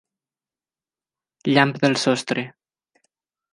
Llamp 1.53 1.75
del 1.85 2.01
sostre. 2.07 2.49